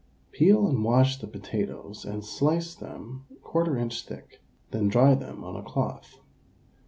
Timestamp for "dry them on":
4.87-5.55